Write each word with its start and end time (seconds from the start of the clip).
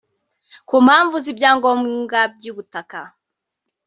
ku 0.67 0.75
mpamvu 0.85 1.15
z’ 1.23 1.25
ibyangombwa 1.31 2.19
by’ 2.35 2.45
ubutaka 2.51 2.99